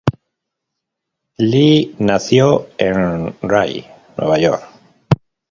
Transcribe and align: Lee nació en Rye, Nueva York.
Lee 1.37 1.95
nació 1.99 2.69
en 2.79 3.35
Rye, 3.43 3.85
Nueva 4.17 4.39
York. 4.39 4.63